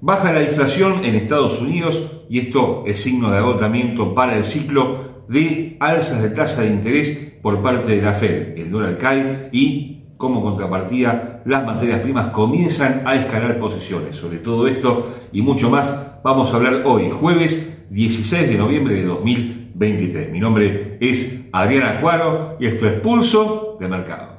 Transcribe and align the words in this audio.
Baja 0.00 0.32
la 0.32 0.44
inflación 0.44 1.04
en 1.04 1.16
Estados 1.16 1.60
Unidos 1.60 2.22
y 2.30 2.38
esto 2.38 2.84
es 2.86 3.02
signo 3.02 3.32
de 3.32 3.38
agotamiento 3.38 4.14
para 4.14 4.36
el 4.36 4.44
ciclo 4.44 5.24
de 5.26 5.76
alzas 5.80 6.22
de 6.22 6.30
tasa 6.30 6.62
de 6.62 6.68
interés 6.68 7.36
por 7.42 7.60
parte 7.62 7.96
de 7.96 8.02
la 8.02 8.12
Fed. 8.12 8.56
El 8.56 8.70
dólar 8.70 8.96
cae 8.96 9.48
y 9.50 10.04
como 10.16 10.40
contrapartida 10.40 11.42
las 11.46 11.66
materias 11.66 12.00
primas 12.00 12.30
comienzan 12.30 13.02
a 13.06 13.16
escalar 13.16 13.58
posiciones. 13.58 14.14
Sobre 14.14 14.38
todo 14.38 14.68
esto 14.68 15.16
y 15.32 15.42
mucho 15.42 15.68
más 15.68 16.20
vamos 16.22 16.52
a 16.52 16.56
hablar 16.58 16.82
hoy, 16.86 17.10
jueves 17.10 17.86
16 17.90 18.50
de 18.50 18.54
noviembre 18.56 18.94
de 18.94 19.04
2023. 19.04 20.30
Mi 20.30 20.38
nombre 20.38 20.98
es 21.00 21.48
Adrián 21.50 21.96
Acuaro 21.96 22.56
y 22.60 22.66
esto 22.66 22.86
es 22.86 23.00
Pulso 23.00 23.76
de 23.80 23.88
Mercado. 23.88 24.37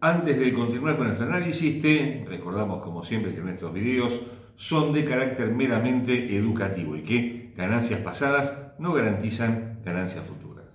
Antes 0.00 0.38
de 0.38 0.54
continuar 0.54 0.96
con 0.96 1.06
nuestro 1.08 1.26
análisis, 1.26 1.82
te 1.82 2.24
recordamos 2.28 2.84
como 2.84 3.02
siempre 3.02 3.34
que 3.34 3.40
nuestros 3.40 3.74
videos 3.74 4.20
son 4.54 4.92
de 4.92 5.04
carácter 5.04 5.52
meramente 5.52 6.36
educativo 6.36 6.94
y 6.96 7.02
que 7.02 7.52
ganancias 7.56 7.98
pasadas 8.00 8.74
no 8.78 8.92
garantizan 8.92 9.80
ganancias 9.84 10.24
futuras. 10.24 10.66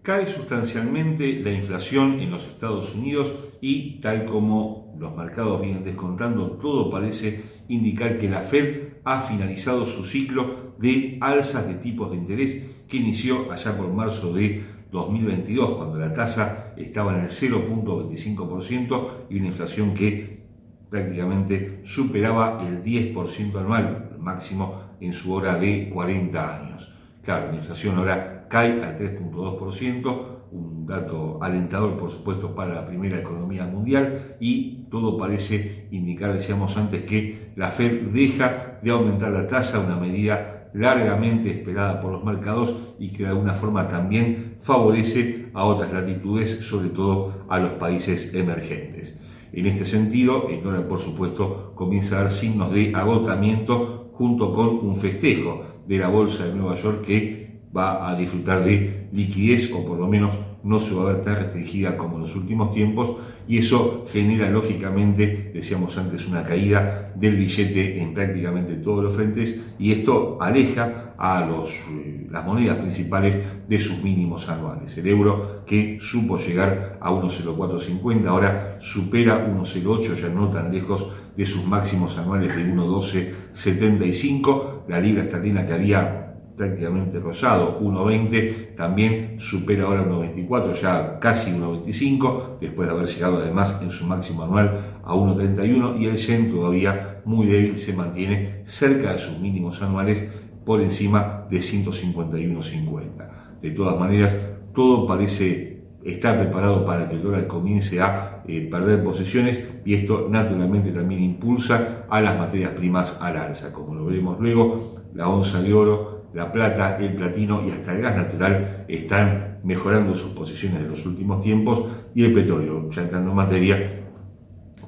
Cae 0.00 0.26
sustancialmente 0.26 1.40
la 1.40 1.52
inflación 1.52 2.20
en 2.20 2.30
los 2.30 2.44
Estados 2.44 2.94
Unidos 2.94 3.34
y 3.60 4.00
tal 4.00 4.24
como 4.24 4.94
los 4.98 5.14
mercados 5.14 5.60
vienen 5.60 5.84
descontando, 5.84 6.52
todo 6.52 6.90
parece 6.90 7.44
indicar 7.68 8.16
que 8.16 8.30
la 8.30 8.40
Fed 8.40 8.94
ha 9.04 9.20
finalizado 9.20 9.84
su 9.84 10.04
ciclo 10.04 10.74
de 10.78 11.18
alzas 11.20 11.68
de 11.68 11.74
tipos 11.74 12.10
de 12.10 12.16
interés 12.16 12.66
que 12.88 12.96
inició 12.96 13.52
allá 13.52 13.76
por 13.76 13.92
marzo 13.92 14.32
de 14.32 14.73
2022, 14.94 15.76
cuando 15.76 15.98
la 15.98 16.14
tasa 16.14 16.72
estaba 16.76 17.14
en 17.14 17.24
el 17.24 17.28
0.25% 17.28 19.08
y 19.28 19.38
una 19.38 19.48
inflación 19.48 19.92
que 19.92 20.44
prácticamente 20.88 21.80
superaba 21.82 22.60
el 22.64 22.84
10% 22.84 23.58
anual, 23.58 24.16
máximo 24.20 24.82
en 25.00 25.12
su 25.12 25.34
hora 25.34 25.56
de 25.56 25.88
40 25.88 26.60
años. 26.60 26.94
Claro, 27.24 27.48
la 27.50 27.56
inflación 27.56 27.98
ahora 27.98 28.46
cae 28.48 28.84
al 28.84 28.96
3.2%, 28.96 30.26
un 30.52 30.86
dato 30.86 31.42
alentador 31.42 31.98
por 31.98 32.10
supuesto 32.10 32.54
para 32.54 32.74
la 32.74 32.86
primera 32.86 33.18
economía 33.18 33.66
mundial 33.66 34.36
y 34.38 34.84
todo 34.88 35.18
parece 35.18 35.88
indicar, 35.90 36.32
decíamos 36.32 36.76
antes, 36.76 37.02
que 37.02 37.50
la 37.56 37.72
Fed 37.72 38.12
deja 38.12 38.78
de 38.80 38.92
aumentar 38.92 39.32
la 39.32 39.48
tasa, 39.48 39.80
una 39.80 39.96
medida 39.96 40.68
largamente 40.74 41.50
esperada 41.50 42.00
por 42.00 42.12
los 42.12 42.24
mercados 42.24 42.94
y 42.98 43.08
que 43.10 43.22
de 43.22 43.30
alguna 43.30 43.54
forma 43.54 43.88
también 43.88 44.53
favorece 44.64 45.50
a 45.52 45.64
otras 45.64 45.92
latitudes, 45.92 46.64
sobre 46.64 46.88
todo 46.88 47.44
a 47.50 47.58
los 47.58 47.72
países 47.72 48.34
emergentes. 48.34 49.20
En 49.52 49.66
este 49.66 49.84
sentido, 49.84 50.48
el 50.48 50.60
por 50.84 50.98
supuesto, 50.98 51.72
comienza 51.74 52.16
a 52.16 52.22
dar 52.22 52.32
signos 52.32 52.72
de 52.72 52.92
agotamiento 52.94 54.10
junto 54.14 54.54
con 54.54 54.78
un 54.78 54.96
festejo 54.96 55.64
de 55.86 55.98
la 55.98 56.08
Bolsa 56.08 56.46
de 56.46 56.54
Nueva 56.54 56.76
York 56.76 57.04
que 57.04 57.60
va 57.76 58.10
a 58.10 58.16
disfrutar 58.16 58.64
de 58.64 59.08
liquidez 59.12 59.70
o 59.70 59.84
por 59.84 59.98
lo 59.98 60.08
menos 60.08 60.34
no 60.64 60.80
se 60.80 60.94
va 60.94 61.02
a 61.02 61.12
ver 61.12 61.22
tan 61.22 61.36
restringida 61.36 61.96
como 61.96 62.16
en 62.16 62.22
los 62.22 62.34
últimos 62.34 62.72
tiempos 62.72 63.18
y 63.46 63.58
eso 63.58 64.06
genera 64.10 64.50
lógicamente, 64.50 65.52
decíamos 65.54 65.96
antes, 65.98 66.26
una 66.26 66.42
caída 66.42 67.12
del 67.14 67.36
billete 67.36 68.00
en 68.00 68.14
prácticamente 68.14 68.74
todos 68.76 69.04
los 69.04 69.14
frentes 69.14 69.74
y 69.78 69.92
esto 69.92 70.38
aleja 70.40 71.12
a 71.18 71.44
los, 71.46 71.68
eh, 71.92 72.26
las 72.30 72.42
monedas 72.44 72.78
principales 72.78 73.36
de 73.68 73.78
sus 73.78 74.02
mínimos 74.02 74.48
anuales. 74.48 74.96
El 74.96 75.06
euro 75.06 75.64
que 75.66 75.98
supo 76.00 76.38
llegar 76.38 76.96
a 77.00 77.10
1,0450 77.10 78.26
ahora 78.26 78.78
supera 78.80 79.46
1,08 79.46 80.14
ya 80.14 80.30
no 80.30 80.48
tan 80.48 80.72
lejos 80.72 81.12
de 81.36 81.44
sus 81.46 81.66
máximos 81.66 82.16
anuales 82.18 82.56
de 82.56 82.64
1,1275. 82.64 84.84
La 84.88 84.98
libra 85.00 85.24
esterlina 85.24 85.66
que 85.66 85.74
había 85.74 86.23
prácticamente 86.56 87.18
rosado, 87.18 87.80
1.20, 87.80 88.76
también 88.76 89.36
supera 89.38 89.84
ahora 89.84 90.06
1.24, 90.06 90.80
ya 90.80 91.18
casi 91.18 91.50
1.25, 91.50 92.58
después 92.60 92.88
de 92.88 92.94
haber 92.94 93.06
llegado 93.06 93.38
además 93.38 93.80
en 93.82 93.90
su 93.90 94.06
máximo 94.06 94.44
anual 94.44 95.00
a 95.02 95.14
1.31 95.14 96.00
y 96.00 96.06
el 96.06 96.16
yen 96.16 96.50
todavía 96.50 97.22
muy 97.24 97.46
débil 97.46 97.78
se 97.78 97.94
mantiene 97.94 98.62
cerca 98.64 99.12
de 99.12 99.18
sus 99.18 99.38
mínimos 99.38 99.82
anuales 99.82 100.28
por 100.64 100.80
encima 100.80 101.46
de 101.50 101.58
151.50. 101.58 103.60
De 103.60 103.70
todas 103.70 103.98
maneras, 103.98 104.36
todo 104.74 105.06
parece 105.06 105.74
estar 106.04 106.38
preparado 106.38 106.84
para 106.84 107.08
que 107.08 107.16
el 107.16 107.22
dólar 107.22 107.46
comience 107.46 108.00
a 108.00 108.42
eh, 108.46 108.68
perder 108.70 109.02
posiciones 109.02 109.66
y 109.84 109.94
esto 109.94 110.28
naturalmente 110.30 110.92
también 110.92 111.22
impulsa 111.22 112.04
a 112.10 112.20
las 112.20 112.38
materias 112.38 112.72
primas 112.72 113.18
al 113.20 113.36
alza. 113.36 113.72
Como 113.72 113.94
lo 113.94 114.04
veremos 114.04 114.38
luego, 114.38 115.00
la 115.14 115.28
onza 115.28 115.62
de 115.62 115.72
oro 115.72 116.13
la 116.34 116.50
plata, 116.50 116.98
el 116.98 117.14
platino 117.14 117.64
y 117.66 117.70
hasta 117.70 117.94
el 117.94 118.02
gas 118.02 118.16
natural 118.16 118.84
están 118.88 119.58
mejorando 119.62 120.14
sus 120.14 120.32
posiciones 120.32 120.82
en 120.82 120.90
los 120.90 121.06
últimos 121.06 121.40
tiempos 121.40 121.86
y 122.14 122.24
el 122.24 122.34
petróleo, 122.34 122.90
ya 122.90 123.02
entrando 123.02 123.30
en 123.30 123.36
materia, 123.36 124.00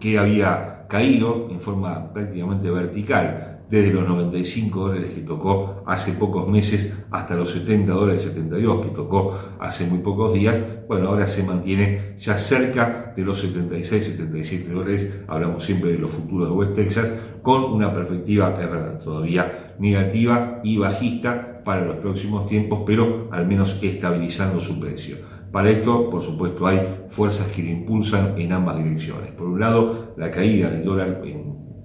que 0.01 0.19
había 0.19 0.87
caído 0.89 1.49
en 1.51 1.61
forma 1.61 2.13
prácticamente 2.13 2.71
vertical 2.71 3.63
desde 3.71 3.93
los 3.93 4.07
95 4.07 4.89
dólares 4.89 5.11
que 5.11 5.23
tocó 5.23 5.83
hace 5.87 6.13
pocos 6.13 6.49
meses 6.49 7.05
hasta 7.11 7.35
los 7.35 7.51
70 7.51 7.93
dólares 7.93 8.23
72 8.23 8.87
que 8.87 8.91
tocó 8.93 9.37
hace 9.59 9.87
muy 9.87 9.99
pocos 10.01 10.35
días, 10.35 10.61
bueno, 10.87 11.09
ahora 11.09 11.27
se 11.27 11.43
mantiene 11.43 12.15
ya 12.19 12.39
cerca 12.39 13.13
de 13.17 13.23
los 13.23 13.41
76, 13.41 14.07
77 14.07 14.73
dólares, 14.73 15.23
hablamos 15.27 15.65
siempre 15.65 15.93
de 15.93 15.99
los 15.99 16.11
futuros 16.11 16.49
de 16.49 16.55
West 16.55 16.75
Texas, 16.75 17.13
con 17.43 17.65
una 17.65 17.93
perspectiva, 17.93 18.51
es 18.61 18.71
verdad, 18.71 19.01
todavía 19.01 19.66
negativa 19.79 20.61
y 20.63 20.79
bajista 20.79 21.63
para 21.65 21.85
los 21.85 21.97
próximos 21.97 22.47
tiempos, 22.47 22.83
pero 22.87 23.29
al 23.33 23.47
menos 23.47 23.79
estabilizando 23.83 24.61
su 24.61 24.79
precio. 24.81 25.17
Para 25.53 25.71
esto, 25.71 26.11
por 26.11 26.23
supuesto, 26.23 26.67
hay 26.67 27.05
fuerzas 27.09 27.49
que 27.49 27.63
lo 27.63 27.71
impulsan 27.71 28.35
en 28.39 28.53
ambas 28.53 28.79
direcciones. 28.79 29.33
Por 29.33 29.47
un 29.47 29.61
lado, 29.61 30.15
la 30.17 30.31
caída 30.31 30.71
del 30.71 30.85
dólar 30.85 31.23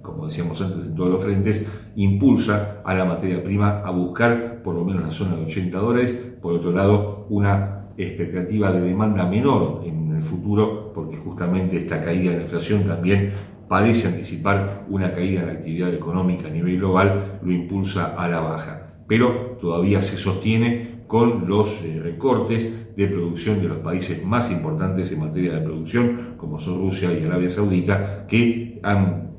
como 0.02 0.26
decíamos 0.26 0.60
antes, 0.60 0.86
en 0.86 0.94
todos 0.94 1.10
los 1.10 1.24
frentes, 1.24 1.66
impulsa 1.96 2.82
a 2.84 2.94
la 2.94 3.04
materia 3.04 3.42
prima 3.42 3.80
a 3.80 3.90
buscar 3.90 4.62
por 4.62 4.74
lo 4.74 4.84
menos 4.84 5.04
la 5.04 5.10
zona 5.10 5.36
de 5.36 5.44
80 5.44 5.78
dólares. 5.78 6.34
Por 6.42 6.54
otro 6.54 6.72
lado, 6.72 7.26
una 7.30 7.86
expectativa 7.96 8.72
de 8.72 8.80
demanda 8.80 9.24
menor 9.26 9.82
en 9.84 10.14
el 10.16 10.22
futuro, 10.22 10.92
porque 10.92 11.16
justamente 11.16 11.76
esta 11.76 12.02
caída 12.02 12.32
de 12.32 12.38
la 12.38 12.42
inflación 12.44 12.84
también 12.84 13.32
parece 13.72 14.06
anticipar 14.06 14.84
una 14.90 15.14
caída 15.14 15.40
en 15.40 15.46
la 15.46 15.54
actividad 15.54 15.94
económica 15.94 16.46
a 16.46 16.50
nivel 16.50 16.76
global, 16.76 17.40
lo 17.42 17.52
impulsa 17.52 18.14
a 18.18 18.28
la 18.28 18.40
baja. 18.40 18.96
Pero 19.08 19.56
todavía 19.58 20.02
se 20.02 20.18
sostiene 20.18 21.04
con 21.06 21.48
los 21.48 21.82
eh, 21.82 21.98
recortes 21.98 22.94
de 22.94 23.06
producción 23.06 23.62
de 23.62 23.68
los 23.68 23.78
países 23.78 24.22
más 24.26 24.50
importantes 24.50 25.10
en 25.10 25.20
materia 25.20 25.54
de 25.54 25.62
producción, 25.62 26.34
como 26.36 26.58
son 26.58 26.80
Rusia 26.80 27.18
y 27.18 27.24
Arabia 27.24 27.48
Saudita, 27.48 28.26
que 28.26 28.78
han 28.82 29.30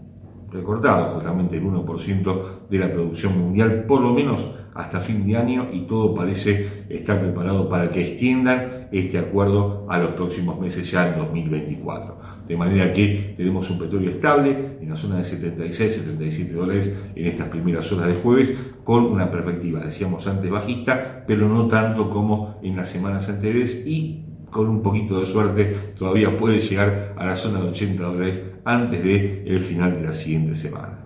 recortado 0.49 1.13
justamente 1.13 1.57
el 1.57 1.65
1% 1.65 2.69
de 2.71 2.79
la 2.79 2.91
producción 2.91 3.37
mundial, 3.37 3.85
por 3.87 4.01
lo 4.01 4.15
menos 4.15 4.55
hasta 4.73 4.99
fin 4.99 5.27
de 5.27 5.37
año, 5.37 5.67
y 5.71 5.81
todo 5.81 6.15
parece 6.15 6.85
estar 6.89 7.21
preparado 7.21 7.69
para 7.69 7.91
que 7.91 8.01
extiendan 8.01 8.82
este 8.93 9.17
acuerdo 9.17 9.87
a 9.89 9.97
los 9.97 10.11
próximos 10.11 10.59
meses 10.59 10.89
ya 10.89 11.09
en 11.09 11.17
2024. 11.17 12.21
De 12.47 12.55
manera 12.55 12.93
que 12.93 13.33
tenemos 13.35 13.69
un 13.71 13.79
petróleo 13.79 14.11
estable 14.11 14.77
en 14.79 14.89
la 14.89 14.95
zona 14.95 15.17
de 15.17 15.23
76, 15.23 15.95
77 15.95 16.53
dólares 16.53 17.11
en 17.15 17.25
estas 17.25 17.49
primeras 17.49 17.91
horas 17.91 18.07
de 18.07 18.15
jueves, 18.15 18.53
con 18.83 19.05
una 19.05 19.31
perspectiva, 19.31 19.79
decíamos 19.79 20.27
antes, 20.27 20.51
bajista, 20.51 21.23
pero 21.25 21.49
no 21.49 21.67
tanto 21.67 22.09
como 22.09 22.59
en 22.61 22.75
las 22.75 22.89
semanas 22.89 23.27
anteriores 23.29 23.83
y 23.87 24.25
con 24.51 24.69
un 24.69 24.83
poquito 24.83 25.19
de 25.19 25.25
suerte 25.25 25.77
todavía 25.97 26.37
puede 26.37 26.59
llegar 26.59 27.15
a 27.17 27.25
la 27.25 27.35
zona 27.35 27.59
de 27.59 27.69
80 27.69 28.03
dólares 28.03 28.43
antes 28.63 29.03
de 29.03 29.43
el 29.47 29.59
final 29.59 29.95
de 29.95 30.01
la 30.03 30.13
siguiente 30.13 30.53
semana. 30.53 30.99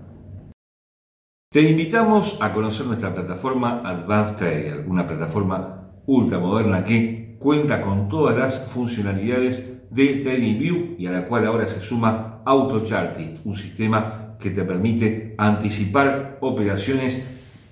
Te 1.49 1.61
invitamos 1.61 2.39
a 2.41 2.51
conocer 2.51 2.85
nuestra 2.85 3.15
plataforma 3.15 3.81
Advanced 3.85 4.35
Trader, 4.35 4.85
una 4.85 5.07
plataforma 5.07 6.01
ultra 6.05 6.39
moderna 6.39 6.83
que 6.83 7.26
cuenta 7.39 7.81
con 7.81 8.09
todas 8.09 8.37
las 8.37 8.67
funcionalidades 8.67 9.83
de 9.89 10.15
TradingView 10.15 10.95
y 10.97 11.07
a 11.07 11.11
la 11.11 11.27
cual 11.27 11.45
ahora 11.45 11.67
se 11.67 11.79
suma 11.79 12.41
AutoChartist, 12.45 13.45
un 13.45 13.55
sistema 13.55 14.35
que 14.39 14.51
te 14.51 14.63
permite 14.63 15.35
anticipar 15.37 16.37
operaciones 16.41 17.25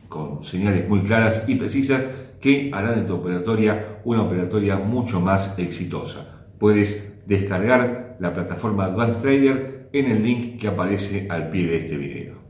con 0.09 0.43
señales 0.43 0.87
muy 0.87 1.01
claras 1.01 1.47
y 1.47 1.55
precisas 1.55 2.03
que 2.39 2.71
harán 2.73 2.95
de 2.95 3.01
tu 3.01 3.15
operatoria 3.15 3.99
una 4.03 4.23
operatoria 4.23 4.77
mucho 4.77 5.19
más 5.19 5.57
exitosa. 5.57 6.47
Puedes 6.59 7.21
descargar 7.25 8.17
la 8.19 8.33
plataforma 8.33 8.85
Advanced 8.85 9.21
Trader 9.21 9.89
en 9.91 10.11
el 10.11 10.23
link 10.23 10.59
que 10.59 10.67
aparece 10.67 11.27
al 11.29 11.49
pie 11.49 11.67
de 11.67 11.77
este 11.77 11.97
video. 11.97 12.44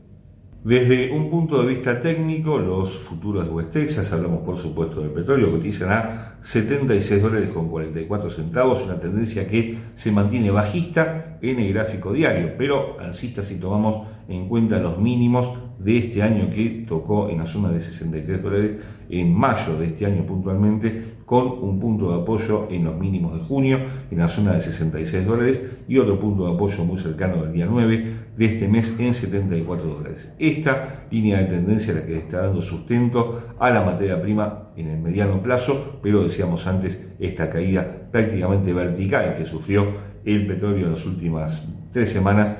Desde 0.66 1.12
un 1.12 1.30
punto 1.30 1.62
de 1.62 1.68
vista 1.68 2.00
técnico, 2.00 2.58
los 2.58 2.90
futuros 2.90 3.46
de 3.46 3.52
West 3.52 3.70
Texas, 3.70 4.12
hablamos 4.12 4.40
por 4.40 4.56
supuesto 4.56 5.00
del 5.00 5.12
petróleo, 5.12 5.52
cotizan 5.52 5.92
a 5.92 6.38
76 6.40 7.22
dólares 7.22 7.50
con 7.50 7.68
44 7.68 8.28
centavos, 8.28 8.82
una 8.82 8.98
tendencia 8.98 9.46
que 9.46 9.78
se 9.94 10.10
mantiene 10.10 10.50
bajista 10.50 11.38
en 11.40 11.60
el 11.60 11.72
gráfico 11.72 12.12
diario, 12.12 12.54
pero 12.58 12.98
alcista 12.98 13.44
si 13.44 13.60
tomamos 13.60 14.08
en 14.26 14.48
cuenta 14.48 14.80
los 14.80 14.98
mínimos 14.98 15.52
de 15.86 15.98
este 15.98 16.20
año 16.20 16.50
que 16.50 16.84
tocó 16.86 17.30
en 17.30 17.38
la 17.38 17.46
zona 17.46 17.70
de 17.70 17.78
63 17.78 18.42
dólares 18.42 18.74
en 19.08 19.32
mayo 19.32 19.78
de 19.78 19.86
este 19.86 20.04
año 20.04 20.26
puntualmente, 20.26 21.14
con 21.24 21.46
un 21.46 21.78
punto 21.78 22.10
de 22.10 22.22
apoyo 22.22 22.66
en 22.70 22.82
los 22.82 22.98
mínimos 22.98 23.34
de 23.34 23.44
junio 23.44 23.78
en 24.10 24.18
la 24.18 24.26
zona 24.26 24.54
de 24.54 24.62
66 24.62 25.24
dólares 25.24 25.62
y 25.86 25.98
otro 25.98 26.18
punto 26.18 26.44
de 26.44 26.54
apoyo 26.54 26.84
muy 26.84 26.98
cercano 26.98 27.44
del 27.44 27.52
día 27.52 27.66
9 27.70 28.14
de 28.36 28.44
este 28.44 28.66
mes 28.66 28.98
en 28.98 29.14
74 29.14 29.88
dólares. 29.88 30.34
Esta 30.40 31.06
línea 31.08 31.38
de 31.38 31.44
tendencia 31.44 31.92
es 31.92 32.00
la 32.00 32.06
que 32.06 32.18
está 32.18 32.40
dando 32.42 32.62
sustento 32.62 33.54
a 33.56 33.70
la 33.70 33.82
materia 33.82 34.20
prima 34.20 34.70
en 34.76 34.88
el 34.88 34.98
mediano 34.98 35.40
plazo, 35.40 36.00
pero 36.02 36.24
decíamos 36.24 36.66
antes 36.66 37.12
esta 37.20 37.48
caída 37.48 38.08
prácticamente 38.10 38.72
vertical 38.72 39.36
que 39.38 39.46
sufrió 39.46 39.86
el 40.24 40.48
petróleo 40.48 40.86
en 40.86 40.92
las 40.92 41.06
últimas 41.06 41.64
tres 41.92 42.10
semanas 42.10 42.52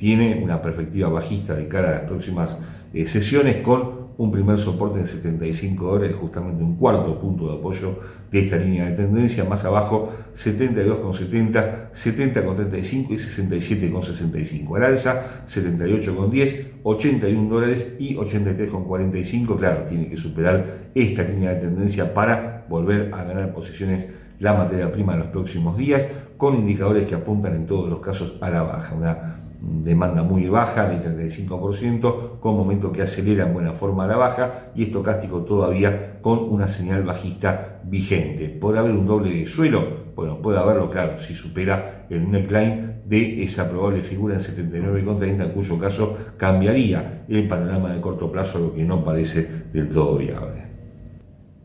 tiene 0.00 0.40
una 0.42 0.62
perspectiva 0.62 1.10
bajista 1.10 1.54
de 1.54 1.68
cara 1.68 1.90
a 1.90 1.92
las 1.92 2.02
próximas 2.04 2.56
eh, 2.94 3.06
sesiones 3.06 3.58
con 3.58 4.00
un 4.16 4.32
primer 4.32 4.56
soporte 4.56 4.98
en 4.98 5.06
75 5.06 5.92
dólares, 5.92 6.16
justamente 6.18 6.64
un 6.64 6.76
cuarto 6.76 7.18
punto 7.18 7.48
de 7.48 7.58
apoyo 7.58 7.98
de 8.30 8.40
esta 8.40 8.56
línea 8.56 8.86
de 8.86 8.92
tendencia, 8.92 9.44
más 9.44 9.62
abajo 9.66 10.10
72,70, 10.34 11.90
70,35 11.92 13.10
y 13.10 13.16
67,65. 13.16 14.76
Al 14.76 14.84
alza 14.84 15.44
78,10, 15.46 16.80
81 16.82 17.48
dólares 17.50 17.96
y 17.98 18.16
83,45. 18.16 19.58
Claro, 19.58 19.82
tiene 19.82 20.08
que 20.08 20.16
superar 20.16 20.90
esta 20.94 21.22
línea 21.22 21.50
de 21.50 21.60
tendencia 21.60 22.14
para 22.14 22.64
volver 22.70 23.12
a 23.12 23.24
ganar 23.24 23.52
posiciones 23.52 24.08
la 24.38 24.54
materia 24.54 24.90
prima 24.90 25.12
en 25.12 25.20
los 25.20 25.28
próximos 25.28 25.76
días, 25.76 26.08
con 26.38 26.56
indicadores 26.56 27.06
que 27.06 27.14
apuntan 27.14 27.54
en 27.54 27.66
todos 27.66 27.88
los 27.88 28.00
casos 28.00 28.38
a 28.40 28.50
la 28.50 28.62
baja. 28.62 29.39
Demanda 29.60 30.22
muy 30.22 30.48
baja 30.48 30.86
de 30.88 31.00
35%, 31.00 32.40
con 32.40 32.56
momento 32.56 32.92
que 32.92 33.02
acelera 33.02 33.46
en 33.46 33.52
buena 33.52 33.72
forma 33.72 34.06
la 34.06 34.16
baja 34.16 34.70
y 34.74 34.84
estocástico 34.84 35.40
todavía 35.40 36.18
con 36.20 36.38
una 36.38 36.68
señal 36.68 37.02
bajista 37.02 37.80
vigente. 37.84 38.48
¿Puede 38.48 38.78
haber 38.78 38.92
un 38.92 39.06
doble 39.06 39.34
de 39.34 39.46
suelo? 39.46 40.10
Bueno, 40.16 40.38
puede 40.40 40.58
haberlo, 40.58 40.90
claro, 40.90 41.18
si 41.18 41.34
supera 41.34 42.06
el 42.10 42.30
neckline 42.30 43.02
de 43.04 43.42
esa 43.42 43.70
probable 43.70 44.02
figura 44.02 44.34
en 44.34 44.40
79,30, 44.40 45.44
en 45.44 45.52
cuyo 45.52 45.78
caso 45.78 46.16
cambiaría 46.36 47.24
el 47.28 47.48
panorama 47.48 47.92
de 47.92 48.00
corto 48.00 48.30
plazo, 48.30 48.58
lo 48.58 48.74
que 48.74 48.84
no 48.84 49.04
parece 49.04 49.64
del 49.72 49.88
todo 49.88 50.16
viable. 50.16 50.70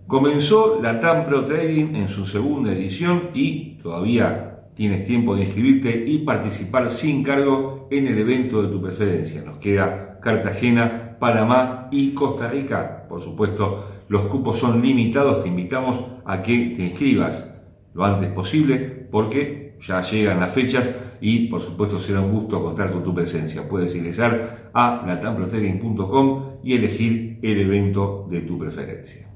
Comenzó 0.07 0.79
la 0.81 0.99
TAM 0.99 1.25
Pro 1.25 1.45
Trading 1.45 1.95
en 1.95 2.09
su 2.09 2.25
segunda 2.25 2.71
edición 2.71 3.31
y 3.33 3.77
todavía 3.81 4.54
Tienes 4.75 5.05
tiempo 5.05 5.35
de 5.35 5.45
inscribirte 5.45 6.03
y 6.05 6.19
participar 6.19 6.91
sin 6.91 7.23
cargo 7.23 7.87
en 7.89 8.07
el 8.07 8.17
evento 8.17 8.61
de 8.61 8.67
tu 8.67 8.81
preferencia. 8.81 9.41
Nos 9.41 9.57
queda 9.57 10.19
Cartagena, 10.21 11.17
Panamá 11.17 11.87
y 11.91 12.13
Costa 12.13 12.49
Rica. 12.49 13.05
Por 13.07 13.21
supuesto, 13.21 14.03
los 14.09 14.23
cupos 14.23 14.59
son 14.59 14.81
limitados. 14.81 15.43
Te 15.43 15.47
invitamos 15.47 16.03
a 16.25 16.43
que 16.43 16.73
te 16.75 16.83
inscribas 16.83 17.55
lo 17.93 18.03
antes 18.03 18.33
posible 18.33 19.07
porque 19.09 19.77
ya 19.79 20.01
llegan 20.01 20.41
las 20.41 20.53
fechas 20.53 20.93
y 21.21 21.47
por 21.47 21.61
supuesto 21.61 21.97
será 21.97 22.19
un 22.19 22.31
gusto 22.31 22.61
contar 22.61 22.91
con 22.91 23.03
tu 23.03 23.15
presencia. 23.15 23.67
Puedes 23.69 23.95
ingresar 23.95 24.71
a 24.73 25.03
latamprotrading.com 25.07 26.59
y 26.63 26.73
elegir 26.73 27.39
el 27.41 27.59
evento 27.59 28.27
de 28.29 28.41
tu 28.41 28.59
preferencia. 28.59 29.34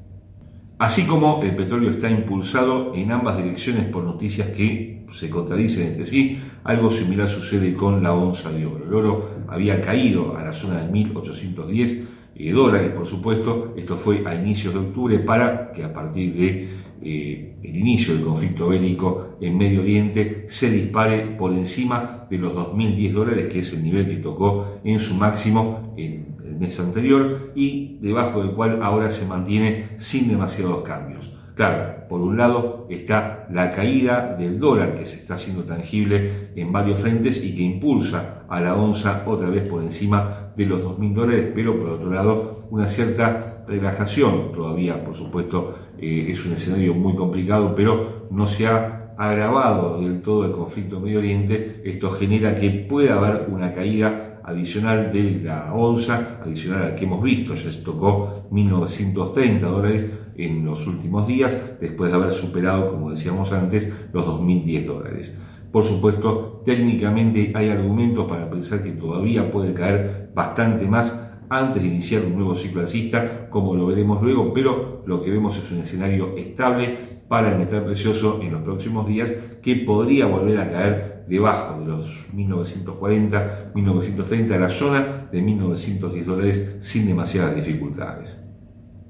Así 0.80 1.06
como 1.06 1.42
el 1.44 1.58
petróleo 1.58 1.92
está 1.92 2.10
impulsado 2.10 2.96
en 2.96 3.12
ambas 3.12 3.36
direcciones 3.36 3.84
por 3.88 4.02
noticias 4.06 4.48
que 4.48 5.06
se 5.12 5.30
contradicen 5.30 5.88
entre 5.88 6.06
sí, 6.06 6.40
algo 6.64 6.90
similar 6.90 7.28
sucede 7.28 7.74
con 7.74 8.02
la 8.02 8.14
onza 8.14 8.50
de 8.50 8.66
oro. 8.66 8.86
El 8.86 8.94
oro 8.94 9.30
había 9.50 9.82
caído 9.82 10.38
a 10.38 10.44
la 10.44 10.54
zona 10.54 10.82
de 10.82 10.90
1810 10.90 12.08
eh, 12.36 12.52
dólares, 12.54 12.92
por 12.92 13.06
supuesto. 13.06 13.74
Esto 13.76 13.98
fue 13.98 14.24
a 14.26 14.34
inicios 14.34 14.74
de 14.74 14.80
octubre 14.80 15.20
para 15.20 15.74
que 15.74 15.84
a 15.84 15.92
partir 15.92 16.34
de 16.34 16.70
eh, 17.02 17.58
el 17.62 17.76
inicio 17.76 18.14
del 18.14 18.24
conflicto 18.24 18.70
bélico 18.70 19.38
en 19.42 19.58
Medio 19.58 19.82
Oriente 19.82 20.46
se 20.48 20.70
dispare 20.70 21.26
por 21.38 21.52
encima 21.52 22.26
de 22.30 22.38
los 22.38 22.54
2.010 22.54 23.12
dólares, 23.12 23.52
que 23.52 23.60
es 23.60 23.74
el 23.74 23.84
nivel 23.84 24.08
que 24.08 24.18
tocó 24.18 24.80
en 24.86 24.98
su 25.00 25.14
máximo 25.16 25.94
en 25.98 26.38
mes 26.60 26.80
anterior 26.80 27.52
y 27.56 27.98
debajo 28.02 28.44
del 28.44 28.52
cual 28.52 28.82
ahora 28.84 29.12
se 29.12 29.26
mantiene 29.26 29.90
sin 29.98 30.28
demasiados 30.28 30.84
cambios. 30.84 31.34
Claro, 31.56 32.08
por 32.08 32.22
un 32.22 32.38
lado 32.38 32.88
está 32.90 33.46
la 33.52 33.74
caída 33.74 34.36
del 34.40 34.60
dólar 34.60 34.96
que 34.96 35.06
se 35.06 35.18
está 35.18 35.36
haciendo 35.36 35.64
tangible 35.64 36.52
en 36.56 36.72
varios 36.72 37.00
frentes 37.00 37.44
y 37.44 37.54
que 37.54 37.64
impulsa 37.64 38.46
a 38.48 38.62
la 38.62 38.76
onza 38.76 39.24
otra 39.26 39.50
vez 39.50 39.68
por 39.68 39.84
encima 39.84 40.54
de 40.56 40.66
los 40.66 40.82
2.000 40.82 41.14
dólares, 41.14 41.52
pero 41.54 41.78
por 41.78 41.90
otro 41.90 42.12
lado 42.12 42.68
una 42.70 42.88
cierta 42.88 43.66
relajación. 43.68 44.54
Todavía, 44.54 45.04
por 45.04 45.16
supuesto, 45.16 45.76
eh, 46.00 46.28
es 46.30 46.46
un 46.46 46.54
escenario 46.54 46.94
muy 46.94 47.16
complicado, 47.16 47.76
pero 47.76 48.28
no 48.32 48.48
se 48.48 48.68
ha 48.68 49.14
agravado 49.18 50.00
del 50.00 50.22
todo 50.22 50.46
el 50.46 50.54
conflicto 50.54 50.96
en 50.96 51.04
Medio 51.04 51.20
Oriente. 51.20 51.82
Esto 51.84 52.12
genera 52.12 52.58
que 52.58 52.70
pueda 52.70 53.18
haber 53.18 53.50
una 53.50 53.74
caída 53.74 54.29
adicional 54.50 55.12
de 55.14 55.42
la 55.44 55.74
onza, 55.74 56.40
adicional 56.44 56.84
al 56.84 56.96
que 56.96 57.06
hemos 57.06 57.22
visto, 57.22 57.54
ya 57.54 57.72
se 57.72 57.82
tocó 57.82 58.48
1.930 58.52 59.60
dólares 59.60 60.12
en 60.36 60.66
los 60.66 60.88
últimos 60.88 61.28
días, 61.28 61.56
después 61.80 62.12
de 62.12 62.18
haber 62.18 62.32
superado, 62.32 62.92
como 62.92 63.12
decíamos 63.12 63.52
antes, 63.52 63.92
los 64.12 64.26
2.010 64.26 64.86
dólares. 64.86 65.40
Por 65.72 65.84
supuesto, 65.84 66.64
técnicamente 66.66 67.52
hay 67.54 67.70
argumentos 67.70 68.26
para 68.26 68.50
pensar 68.50 68.82
que 68.82 68.92
todavía 68.92 69.52
puede 69.52 69.74
caer 69.74 70.32
bastante 70.34 70.88
más 70.88 71.29
antes 71.50 71.82
de 71.82 71.88
iniciar 71.88 72.24
un 72.26 72.36
nuevo 72.36 72.56
ciclo 72.56 72.82
alcista, 72.82 73.50
como 73.50 73.76
lo 73.76 73.88
veremos 73.88 74.22
luego, 74.22 74.54
pero 74.54 75.04
lo 75.06 75.24
que 75.24 75.32
vemos 75.32 75.58
es 75.58 75.72
un 75.72 75.80
escenario 75.80 76.36
estable 76.38 77.20
para 77.28 77.52
el 77.52 77.60
metal 77.60 77.86
precioso 77.86 78.40
en 78.42 78.52
los 78.52 78.62
próximos 78.62 79.08
días 79.08 79.32
que 79.62 79.78
podría 79.78 80.26
volver 80.26 80.60
a 80.60 80.72
caer 80.72 81.26
debajo 81.28 81.80
de 81.80 81.86
los 81.86 82.28
1940, 82.34 83.72
1930, 83.74 84.56
a 84.56 84.60
la 84.60 84.70
zona 84.70 85.28
de 85.32 85.42
1910 85.42 86.26
dólares 86.26 86.76
sin 86.80 87.08
demasiadas 87.08 87.56
dificultades. 87.56 88.44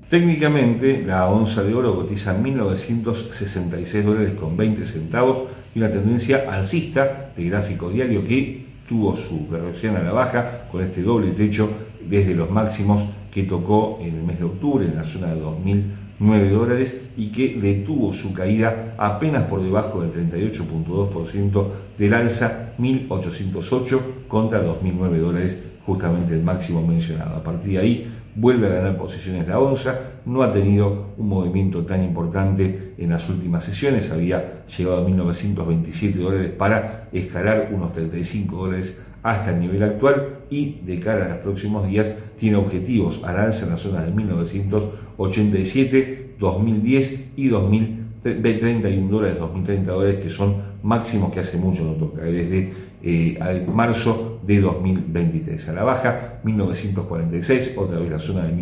Técnicamente, 0.10 1.04
la 1.06 1.28
onza 1.30 1.64
de 1.64 1.74
oro 1.74 1.96
cotiza 1.96 2.38
1.966 2.38 4.04
dólares 4.04 4.34
con 4.34 4.58
20 4.58 4.86
centavos 4.86 5.44
y 5.74 5.80
una 5.80 5.92
tendencia 5.92 6.46
alcista 6.52 7.32
de 7.38 7.44
gráfico 7.46 7.90
diario 7.90 8.26
que 8.26 8.70
tuvo 8.88 9.16
su 9.16 9.48
corrección 9.48 9.96
a 9.96 10.04
la 10.04 10.12
baja 10.12 10.68
con 10.72 10.82
este 10.82 11.04
doble 11.04 11.32
techo 11.32 11.70
desde 12.08 12.36
los 12.36 12.50
máximos 12.50 13.06
que 13.32 13.44
tocó 13.44 13.98
en 14.02 14.16
el 14.16 14.24
mes 14.24 14.40
de 14.40 14.46
octubre 14.46 14.86
en 14.86 14.96
la 14.96 15.04
zona 15.04 15.28
de 15.34 15.40
2000 15.40 16.10
9 16.20 16.50
dólares 16.50 17.02
y 17.16 17.32
que 17.32 17.56
detuvo 17.60 18.12
su 18.12 18.34
caída 18.34 18.96
apenas 18.98 19.44
por 19.44 19.64
debajo 19.64 20.02
del 20.02 20.12
38.2% 20.32 21.68
del 21.98 22.14
alza 22.14 22.74
1808 22.78 24.26
contra 24.28 24.62
2009 24.62 25.18
dólares, 25.20 25.58
justamente 25.86 26.34
el 26.34 26.44
máximo 26.44 26.86
mencionado. 26.86 27.38
A 27.38 27.44
partir 27.44 27.74
de 27.74 27.78
ahí 27.80 28.14
vuelve 28.36 28.68
a 28.68 28.70
ganar 28.70 28.98
posiciones 28.98 29.48
la 29.48 29.60
onza, 29.60 29.98
no 30.26 30.44
ha 30.44 30.52
tenido 30.52 31.14
un 31.18 31.30
movimiento 31.30 31.86
tan 31.86 32.04
importante 32.04 32.94
en 32.98 33.10
las 33.10 33.28
últimas 33.30 33.64
sesiones, 33.64 34.12
había 34.12 34.66
llegado 34.66 35.00
a 35.00 35.06
1927 35.06 36.20
dólares 36.20 36.52
para 36.52 37.08
escalar 37.12 37.70
unos 37.74 37.94
35 37.94 38.56
dólares 38.56 39.02
hasta 39.24 39.52
el 39.52 39.60
nivel 39.60 39.84
actual 39.84 40.40
y 40.50 40.80
de 40.86 41.00
cara 41.00 41.26
a 41.26 41.30
los 41.30 41.38
próximos 41.38 41.88
días 41.88 42.12
tiene 42.38 42.58
objetivos 42.58 43.22
al 43.24 43.36
en 43.36 43.70
las 43.70 43.80
zonas 43.80 44.06
de 44.06 44.12
1987, 44.12 46.36
2010 46.40 47.32
y 47.36 47.48
2031 47.50 49.10
dólares, 49.10 49.40
2030 49.40 49.92
dólares 49.92 50.24
que 50.24 50.30
son 50.30 50.70
máximos 50.84 51.32
que 51.32 51.40
hace 51.42 51.58
mucho 51.58 51.84
no 51.84 51.94
toca, 51.94 52.22
desde 52.22 52.72
eh, 53.02 53.66
marzo 53.74 54.40
de 54.46 54.62
2023. 54.62 55.70
A 55.70 55.74
la 55.74 55.84
baja, 55.84 56.40
1946, 56.44 57.76
otra 57.78 58.00
vez 58.00 58.10
la 58.10 58.20
zona 58.20 58.44
de 58.44 58.54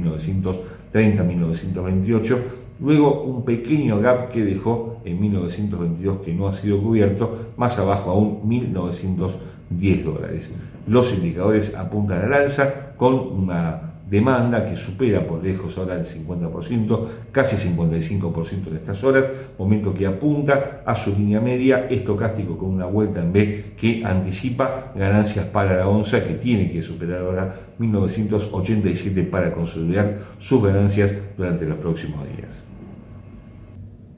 1930-1928, 0.94 2.38
luego 2.80 3.24
un 3.24 3.46
pequeño 3.46 4.00
gap 4.00 4.32
que 4.32 4.44
dejó 4.44 5.02
en 5.06 5.20
1922 5.20 6.20
que 6.20 6.34
no 6.34 6.48
ha 6.48 6.54
sido 6.54 6.82
cubierto, 6.82 7.52
más 7.58 7.78
abajo 7.80 8.12
aún 8.12 8.48
1900 8.48 9.38
10 9.70 10.06
dólares. 10.06 10.54
Los 10.88 11.14
indicadores 11.14 11.76
apuntan 11.76 12.22
al 12.22 12.34
alza 12.34 12.96
con 12.96 13.16
una 13.16 13.88
demanda 14.10 14.66
que 14.66 14.78
supera 14.78 15.28
por 15.28 15.44
lejos 15.44 15.78
ahora 15.78 15.96
el 15.96 16.06
50%, 16.06 17.08
casi 17.32 17.58
55% 17.58 18.68
en 18.68 18.78
estas 18.78 19.04
horas, 19.04 19.28
momento 19.60 19.94
que 19.94 20.08
apunta 20.08 20.82
a 20.86 20.96
su 20.96 21.12
línea 21.12 21.42
media 21.42 21.88
estocástico 21.90 22.58
con 22.58 22.70
una 22.70 22.86
vuelta 22.86 23.22
en 23.22 23.34
B 23.34 23.74
que 23.76 24.06
anticipa 24.06 24.94
ganancias 24.96 25.46
para 25.46 25.76
la 25.76 25.88
onza 25.88 26.24
que 26.24 26.36
tiene 26.36 26.72
que 26.72 26.82
superar 26.82 27.22
ahora 27.22 27.56
1987 27.78 29.24
para 29.24 29.54
consolidar 29.54 30.20
sus 30.38 30.64
ganancias 30.64 31.14
durante 31.36 31.66
los 31.66 31.78
próximos 31.78 32.26
días. 32.36 32.64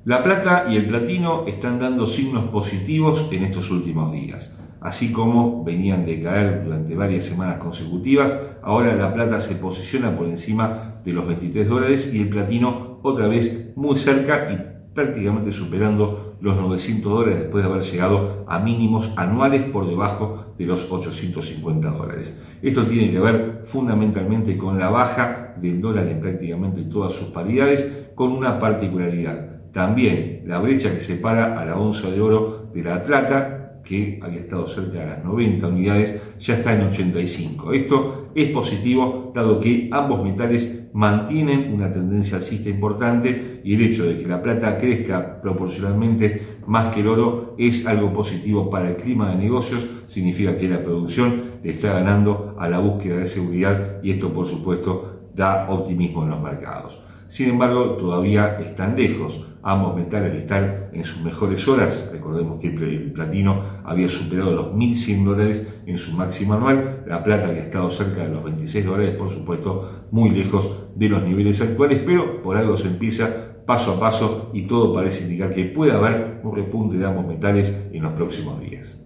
La 0.05 0.23
plata 0.23 0.67
y 0.69 0.77
el 0.77 0.87
platino 0.87 1.45
están 1.47 1.79
dando 1.79 2.05
signos 2.05 2.45
positivos 2.45 3.27
en 3.31 3.43
estos 3.43 3.69
últimos 3.71 4.11
días 4.13 4.58
así 4.81 5.11
como 5.11 5.63
venían 5.63 6.05
de 6.05 6.21
caer 6.21 6.63
durante 6.63 6.95
varias 6.95 7.25
semanas 7.25 7.57
consecutivas, 7.57 8.37
ahora 8.61 8.95
la 8.95 9.13
plata 9.13 9.39
se 9.39 9.55
posiciona 9.55 10.15
por 10.15 10.27
encima 10.27 11.01
de 11.03 11.13
los 11.13 11.27
23 11.27 11.67
dólares 11.67 12.13
y 12.13 12.21
el 12.21 12.29
platino 12.29 12.99
otra 13.03 13.27
vez 13.27 13.73
muy 13.75 13.97
cerca 13.97 14.51
y 14.51 14.93
prácticamente 14.93 15.51
superando 15.51 16.35
los 16.41 16.55
900 16.57 17.11
dólares 17.11 17.39
después 17.39 17.63
de 17.63 17.69
haber 17.69 17.83
llegado 17.83 18.45
a 18.47 18.59
mínimos 18.59 19.13
anuales 19.17 19.63
por 19.63 19.87
debajo 19.87 20.53
de 20.57 20.65
los 20.65 20.91
850 20.91 21.89
dólares. 21.89 22.41
Esto 22.61 22.85
tiene 22.85 23.11
que 23.11 23.19
ver 23.19 23.61
fundamentalmente 23.65 24.57
con 24.57 24.79
la 24.79 24.89
baja 24.89 25.55
del 25.61 25.79
dólar 25.79 26.07
en 26.07 26.19
prácticamente 26.19 26.83
todas 26.83 27.13
sus 27.13 27.29
paridades, 27.29 28.09
con 28.15 28.31
una 28.31 28.59
particularidad. 28.59 29.71
También 29.71 30.43
la 30.45 30.59
brecha 30.59 30.93
que 30.93 31.01
separa 31.01 31.59
a 31.59 31.65
la 31.65 31.77
onza 31.77 32.09
de 32.09 32.19
oro 32.19 32.69
de 32.73 32.83
la 32.83 33.03
plata 33.03 33.58
que 33.83 34.19
había 34.21 34.41
estado 34.41 34.67
cerca 34.67 34.99
de 34.99 35.05
las 35.07 35.23
90 35.23 35.67
unidades, 35.67 36.21
ya 36.39 36.55
está 36.55 36.73
en 36.73 36.87
85. 36.87 37.73
Esto 37.73 38.31
es 38.35 38.51
positivo 38.51 39.31
dado 39.33 39.59
que 39.59 39.89
ambos 39.91 40.23
metales 40.23 40.89
mantienen 40.93 41.73
una 41.73 41.91
tendencia 41.91 42.37
alcista 42.37 42.69
importante 42.69 43.61
y 43.63 43.75
el 43.75 43.81
hecho 43.81 44.05
de 44.05 44.17
que 44.17 44.27
la 44.27 44.41
plata 44.41 44.77
crezca 44.77 45.41
proporcionalmente 45.41 46.59
más 46.65 46.93
que 46.93 47.01
el 47.01 47.07
oro 47.07 47.55
es 47.57 47.85
algo 47.85 48.11
positivo 48.13 48.69
para 48.69 48.89
el 48.89 48.95
clima 48.95 49.29
de 49.31 49.37
negocios, 49.37 49.87
significa 50.07 50.57
que 50.57 50.69
la 50.69 50.83
producción 50.83 51.43
le 51.63 51.71
está 51.71 51.93
ganando 51.93 52.55
a 52.59 52.67
la 52.67 52.79
búsqueda 52.79 53.17
de 53.17 53.27
seguridad 53.27 54.01
y 54.03 54.11
esto 54.11 54.33
por 54.33 54.45
supuesto 54.45 55.29
da 55.35 55.69
optimismo 55.69 56.23
en 56.23 56.29
los 56.29 56.41
mercados. 56.41 57.08
Sin 57.29 57.49
embargo, 57.49 57.91
todavía 57.91 58.57
están 58.59 58.97
lejos 58.97 59.45
ambos 59.61 59.95
metales 59.95 60.33
estar 60.33 60.89
en 60.93 61.05
sus 61.05 61.21
mejores 61.21 61.67
horas. 61.67 62.09
Recordemos 62.11 62.59
que 62.59 62.69
el 62.69 63.11
platino 63.11 63.61
había 63.83 64.09
superado 64.09 64.51
los 64.51 64.73
1.100 64.73 65.25
dólares 65.25 65.81
en 65.85 65.97
su 65.99 66.13
máxima 66.13 66.55
anual. 66.55 67.03
La 67.05 67.23
plata 67.23 67.53
que 67.53 67.61
ha 67.61 67.63
estado 67.65 67.89
cerca 67.91 68.23
de 68.23 68.29
los 68.29 68.43
26 68.43 68.83
dólares, 68.83 69.15
por 69.15 69.29
supuesto, 69.29 70.07
muy 70.11 70.31
lejos 70.31 70.87
de 70.95 71.07
los 71.07 71.23
niveles 71.23 71.61
actuales, 71.61 72.01
pero 72.03 72.41
por 72.41 72.57
algo 72.57 72.75
se 72.77 72.87
empieza 72.87 73.63
paso 73.67 73.93
a 73.93 73.99
paso 73.99 74.49
y 74.51 74.63
todo 74.63 74.91
parece 74.95 75.25
indicar 75.25 75.53
que 75.53 75.65
puede 75.65 75.91
haber 75.91 76.41
un 76.43 76.55
repunte 76.55 76.97
de 76.97 77.05
ambos 77.05 77.27
metales 77.27 77.89
en 77.93 78.01
los 78.01 78.13
próximos 78.13 78.59
días. 78.59 79.05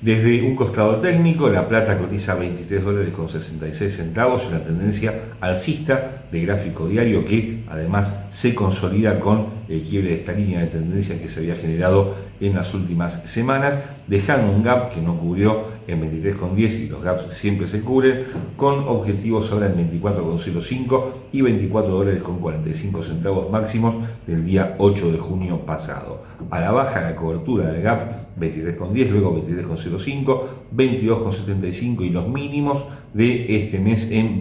Desde 0.00 0.42
un 0.42 0.56
costado 0.56 0.96
técnico, 0.96 1.50
la 1.50 1.68
plata 1.68 1.98
cotiza 1.98 2.34
23 2.34 2.82
dólares 2.82 3.12
con 3.12 3.28
66 3.28 3.94
centavos, 3.94 4.48
una 4.48 4.64
tendencia 4.64 5.34
alcista 5.40 6.22
de 6.32 6.40
gráfico 6.40 6.88
diario 6.88 7.22
que 7.26 7.64
además 7.68 8.14
se 8.30 8.54
consolida 8.54 9.20
con 9.20 9.59
el 9.70 9.82
quiebre 9.82 10.10
de 10.10 10.16
esta 10.16 10.32
línea 10.32 10.60
de 10.60 10.66
tendencia 10.66 11.20
que 11.20 11.28
se 11.28 11.40
había 11.40 11.54
generado 11.54 12.14
en 12.40 12.54
las 12.54 12.74
últimas 12.74 13.22
semanas, 13.30 13.78
dejando 14.08 14.52
un 14.52 14.64
gap 14.64 14.92
que 14.92 15.00
no 15.00 15.16
cubrió 15.16 15.80
en 15.86 16.02
23,10 16.02 16.80
y 16.80 16.88
los 16.88 17.02
gaps 17.02 17.32
siempre 17.32 17.66
se 17.66 17.80
cubren, 17.80 18.24
con 18.56 18.80
objetivos 18.88 19.50
ahora 19.52 19.66
en 19.66 19.90
24,05 19.90 21.04
y 21.32 21.42
24 21.42 21.92
dólares 21.92 22.22
con 22.22 22.38
45 22.38 23.02
centavos 23.02 23.50
máximos 23.50 23.94
del 24.26 24.44
día 24.44 24.74
8 24.78 25.12
de 25.12 25.18
junio 25.18 25.60
pasado. 25.60 26.22
A 26.50 26.60
la 26.60 26.72
baja 26.72 27.00
la 27.00 27.14
cobertura 27.14 27.70
del 27.70 27.82
gap 27.82 28.36
23,10, 28.38 29.10
luego 29.10 29.36
23,05, 29.46 30.42
22,75 30.74 32.04
y 32.04 32.10
los 32.10 32.28
mínimos 32.28 32.86
de 33.12 33.56
este 33.56 33.78
mes 33.78 34.10
en 34.10 34.38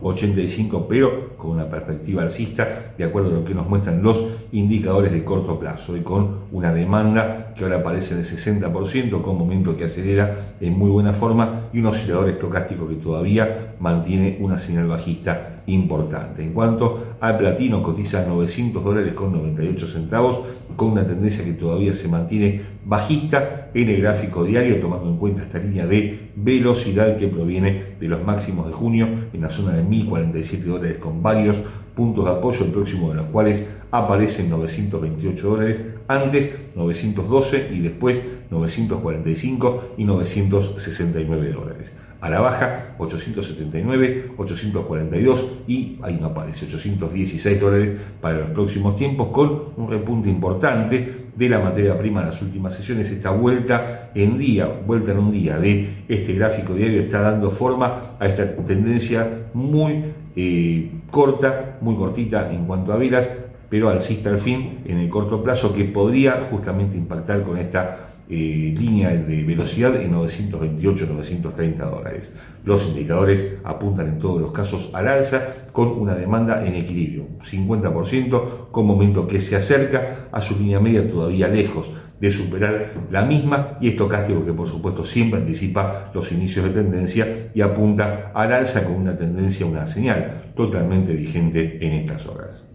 21,85, 0.00 0.86
pero 0.88 1.36
con 1.36 1.52
una 1.52 1.68
perspectiva 1.68 2.22
alcista, 2.22 2.92
de 2.96 3.04
acuerdo 3.04 3.30
a 3.30 3.34
lo 3.34 3.44
que 3.44 3.54
nos 3.54 3.68
muestran 3.68 4.02
los 4.02 4.24
indicadores 4.52 5.12
de 5.12 5.24
corto 5.24 5.58
plazo, 5.58 5.96
y 5.96 6.00
con 6.00 6.40
una 6.52 6.72
demanda 6.72 7.52
que 7.54 7.64
ahora 7.64 7.78
aparece 7.78 8.14
el 8.14 8.24
60%, 8.24 9.22
con 9.22 9.38
momento 9.38 9.76
que 9.76 9.84
acelera 9.84 10.54
en 10.60 10.78
muy 10.78 10.90
buena 10.90 11.12
forma, 11.12 11.68
y 11.72 11.78
un 11.78 11.86
oscilador 11.86 12.30
estocástico 12.30 12.88
que 12.88 12.96
todavía 12.96 13.74
mantiene 13.80 14.38
una 14.40 14.58
señal 14.58 14.88
bajista 14.88 15.56
importante. 15.66 16.42
En 16.42 16.52
cuanto 16.52 17.09
al 17.20 17.36
platino, 17.36 17.82
cotiza 17.82 18.26
900 18.26 18.82
dólares 18.82 19.12
con 19.12 19.32
98 19.32 19.86
centavos, 19.86 20.40
con 20.76 20.92
una 20.92 21.06
tendencia 21.06 21.44
que 21.44 21.52
todavía 21.52 21.92
se 21.92 22.08
mantiene 22.08 22.62
bajista 22.84 23.70
en 23.74 23.88
el 23.90 24.00
gráfico 24.00 24.44
diario, 24.44 24.80
tomando 24.80 25.08
en 25.10 25.18
cuenta 25.18 25.42
esta 25.42 25.58
línea 25.58 25.86
de 25.86 26.30
velocidad 26.34 27.16
que 27.16 27.28
proviene 27.28 27.96
de 28.00 28.08
los 28.08 28.24
máximos 28.24 28.66
de 28.66 28.72
junio 28.72 29.08
en 29.32 29.40
la 29.40 29.50
zona 29.50 29.72
de 29.72 29.82
1047 29.82 30.64
dólares 30.64 30.98
con 30.98 31.22
varios 31.22 31.60
puntos 31.94 32.24
de 32.24 32.30
apoyo, 32.30 32.64
el 32.64 32.70
próximo 32.70 33.10
de 33.10 33.16
los 33.16 33.26
cuales 33.26 33.68
aparecen 33.90 34.48
928 34.48 35.48
dólares, 35.48 35.80
antes 36.08 36.56
912 36.74 37.68
y 37.72 37.80
después 37.80 38.22
945 38.50 39.94
y 39.98 40.04
969 40.04 41.52
dólares 41.52 41.92
a 42.20 42.28
la 42.28 42.40
baja 42.40 42.94
879, 42.98 44.32
842 44.36 45.46
y 45.66 45.98
ahí 46.02 46.18
no 46.20 46.28
aparece 46.28 46.66
816 46.66 47.60
dólares 47.60 47.92
para 48.20 48.38
los 48.38 48.50
próximos 48.50 48.96
tiempos 48.96 49.28
con 49.28 49.72
un 49.76 49.90
repunte 49.90 50.28
importante 50.28 51.30
de 51.34 51.48
la 51.48 51.58
materia 51.60 51.96
prima 51.98 52.20
en 52.20 52.26
las 52.26 52.42
últimas 52.42 52.74
sesiones. 52.74 53.10
Esta 53.10 53.30
vuelta 53.30 54.10
en 54.14 54.38
día, 54.38 54.66
vuelta 54.86 55.12
en 55.12 55.18
un 55.18 55.32
día 55.32 55.58
de 55.58 56.04
este 56.08 56.34
gráfico 56.34 56.74
diario 56.74 57.00
está 57.00 57.22
dando 57.22 57.50
forma 57.50 58.16
a 58.18 58.26
esta 58.26 58.54
tendencia 58.56 59.46
muy 59.54 60.04
eh, 60.36 60.90
corta, 61.10 61.78
muy 61.80 61.96
cortita 61.96 62.52
en 62.52 62.66
cuanto 62.66 62.92
a 62.92 62.96
velas, 62.96 63.30
pero 63.70 63.88
alcista 63.88 64.30
al 64.30 64.38
fin 64.38 64.80
en 64.84 64.98
el 64.98 65.08
corto 65.08 65.42
plazo 65.42 65.72
que 65.72 65.84
podría 65.84 66.46
justamente 66.50 66.96
impactar 66.96 67.42
con 67.42 67.56
esta 67.56 68.09
eh, 68.30 68.74
línea 68.78 69.10
de 69.10 69.42
velocidad 69.42 69.96
en 69.96 70.14
928-930 70.14 71.76
dólares. 71.78 72.32
Los 72.64 72.86
indicadores 72.86 73.58
apuntan 73.64 74.06
en 74.06 74.18
todos 74.20 74.40
los 74.40 74.52
casos 74.52 74.90
al 74.94 75.08
alza 75.08 75.48
con 75.72 75.88
una 75.88 76.14
demanda 76.14 76.64
en 76.64 76.76
equilibrio, 76.76 77.26
50% 77.42 78.70
con 78.70 78.86
momento 78.86 79.26
que 79.26 79.40
se 79.40 79.56
acerca 79.56 80.28
a 80.30 80.40
su 80.40 80.56
línea 80.56 80.78
media 80.78 81.10
todavía 81.10 81.48
lejos 81.48 81.90
de 82.20 82.30
superar 82.30 82.92
la 83.10 83.24
misma 83.24 83.78
y 83.80 83.88
estocástico 83.88 84.44
que 84.44 84.52
por 84.52 84.68
supuesto 84.68 85.04
siempre 85.04 85.40
anticipa 85.40 86.12
los 86.14 86.30
inicios 86.30 86.66
de 86.66 86.82
tendencia 86.82 87.50
y 87.52 87.62
apunta 87.62 88.30
al 88.32 88.52
alza 88.52 88.84
con 88.84 88.94
una 88.94 89.16
tendencia, 89.16 89.66
una 89.66 89.88
señal 89.88 90.52
totalmente 90.54 91.14
vigente 91.14 91.84
en 91.84 91.94
estas 91.94 92.26
horas. 92.26 92.69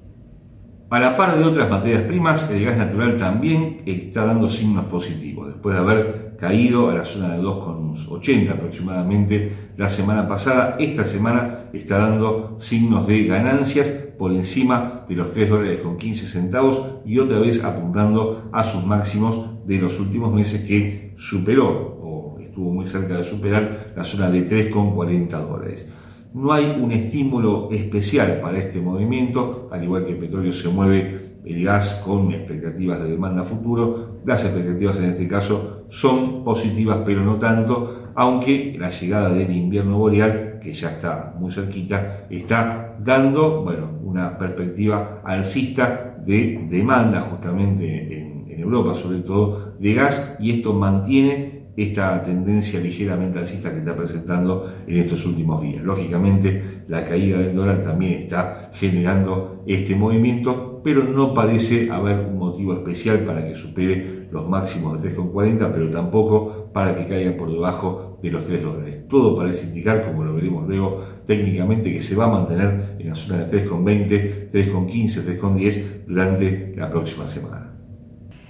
A 0.88 1.00
la 1.00 1.18
par 1.18 1.36
de 1.36 1.44
otras 1.44 1.68
materias 1.68 2.04
primas, 2.04 2.48
el 2.52 2.64
gas 2.64 2.78
natural 2.78 3.18
también 3.18 3.82
está 3.88 4.24
dando 4.24 4.52
signos 4.52 4.86
positivos. 4.86 5.48
Después 5.48 5.76
de 5.76 5.82
haber 5.82 6.38
caído 6.40 6.92
a 6.92 6.94
la 6.94 7.06
zona 7.06 7.36
de 7.36 7.42
2,80 7.42 8.52
aproximadamente 8.52 9.52
la 9.78 9.90
semana 9.90 10.28
pasada, 10.28 10.76
esta 10.80 11.04
semana 11.04 11.70
está 11.74 11.98
dando 11.98 12.58
signos 12.60 13.08
de 13.08 13.24
ganancias 13.24 13.88
por 14.20 14.32
encima 14.32 15.06
de 15.10 15.16
los 15.16 15.32
3 15.32 15.50
dólares 15.50 15.80
con 15.80 15.98
15 15.98 16.28
centavos 16.28 16.86
y 17.04 17.18
otra 17.18 17.40
vez 17.40 17.64
apuntando 17.64 18.50
a 18.54 18.64
sus 18.64 18.86
máximos 18.86 19.66
de 19.66 19.80
los 19.80 20.00
últimos 20.00 20.32
meses 20.34 20.66
que 20.66 21.16
superó 21.18 21.68
o 21.68 22.38
estuvo 22.40 22.72
muy 22.72 22.88
cerca 22.88 23.18
de 23.18 23.24
superar 23.24 23.94
la 23.96 24.04
zona 24.04 24.30
de 24.30 24.48
3,40 24.48 25.30
dólares. 25.30 25.92
No 26.36 26.52
hay 26.52 26.66
un 26.66 26.92
estímulo 26.92 27.70
especial 27.72 28.42
para 28.42 28.58
este 28.58 28.82
movimiento, 28.82 29.70
al 29.72 29.86
igual 29.86 30.06
que 30.06 30.12
el 30.12 30.18
petróleo 30.18 30.52
se 30.52 30.68
mueve 30.68 31.40
el 31.46 31.64
gas 31.64 32.04
con 32.06 32.30
expectativas 32.34 33.02
de 33.02 33.12
demanda 33.12 33.46
futuro. 33.46 34.20
Las 34.26 34.44
expectativas 34.44 34.98
en 35.00 35.06
este 35.06 35.30
caso 35.30 35.86
son 35.88 36.44
positivas, 36.44 37.00
pero 37.06 37.22
no 37.22 37.36
tanto, 37.36 38.10
aunque 38.16 38.76
la 38.78 38.90
llegada 38.90 39.30
del 39.30 39.50
invierno 39.50 39.98
boreal, 39.98 40.60
que 40.62 40.74
ya 40.74 40.90
está 40.90 41.34
muy 41.40 41.54
cerquita, 41.54 42.28
está 42.30 42.98
dando 43.00 43.64
bueno, 43.64 43.92
una 44.04 44.38
perspectiva 44.38 45.22
alcista 45.24 46.18
de 46.26 46.68
demanda 46.70 47.22
justamente 47.32 48.20
en, 48.20 48.46
en 48.50 48.60
Europa, 48.60 48.94
sobre 48.94 49.20
todo 49.20 49.76
de 49.80 49.94
gas, 49.94 50.36
y 50.42 50.52
esto 50.52 50.74
mantiene 50.74 51.55
esta 51.76 52.24
tendencia 52.24 52.80
ligeramente 52.80 53.40
alcista 53.40 53.72
que 53.72 53.80
está 53.80 53.96
presentando 53.96 54.74
en 54.88 54.98
estos 54.98 55.26
últimos 55.26 55.62
días. 55.62 55.84
Lógicamente, 55.84 56.84
la 56.88 57.06
caída 57.06 57.40
del 57.40 57.56
dólar 57.56 57.84
también 57.84 58.14
está 58.24 58.72
generando 58.74 59.64
este 59.68 59.96
movimiento, 59.96 60.82
pero 60.84 61.04
no 61.04 61.34
parece 61.34 61.90
haber 61.92 62.20
un 62.20 62.38
motivo 62.38 62.74
especial 62.74 63.20
para 63.20 63.46
que 63.46 63.56
supere 63.56 64.28
los 64.32 64.48
máximos 64.48 65.02
de 65.02 65.16
3,40, 65.16 65.72
pero 65.74 65.90
tampoco 65.92 66.70
para 66.72 66.96
que 66.96 67.08
caiga 67.08 67.36
por 67.38 67.52
debajo 67.52 68.20
de 68.22 68.32
los 68.32 68.46
3 68.46 68.64
dólares. 68.64 69.08
Todo 69.08 69.36
parece 69.36 69.68
indicar, 69.68 70.06
como 70.06 70.24
lo 70.24 70.34
veremos 70.34 70.68
luego, 70.68 71.04
técnicamente 71.26 71.92
que 71.92 72.02
se 72.02 72.16
va 72.16 72.26
a 72.26 72.30
mantener 72.30 72.98
en 73.00 73.10
la 73.10 73.16
zona 73.16 73.44
de 73.44 73.66
3,20, 73.66 74.52
3,15, 74.52 75.40
3,10 75.40 76.06
durante 76.08 76.74
la 76.76 76.90
próxima 76.90 77.28
semana. 77.28 77.65